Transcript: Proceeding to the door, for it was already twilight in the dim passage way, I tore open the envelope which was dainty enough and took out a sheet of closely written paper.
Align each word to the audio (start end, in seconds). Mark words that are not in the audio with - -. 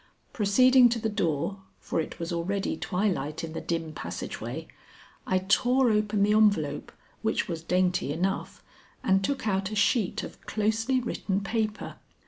Proceeding 0.33 0.89
to 0.89 0.97
the 0.97 1.09
door, 1.09 1.59
for 1.79 2.01
it 2.01 2.17
was 2.17 2.33
already 2.33 2.75
twilight 2.75 3.43
in 3.43 3.53
the 3.53 3.61
dim 3.61 3.93
passage 3.93 4.41
way, 4.41 4.67
I 5.27 5.37
tore 5.37 5.91
open 5.91 6.23
the 6.23 6.33
envelope 6.33 6.91
which 7.21 7.47
was 7.47 7.61
dainty 7.61 8.11
enough 8.11 8.63
and 9.03 9.23
took 9.23 9.47
out 9.47 9.69
a 9.69 9.75
sheet 9.75 10.23
of 10.23 10.43
closely 10.47 10.99
written 10.99 11.39
paper. 11.41 11.97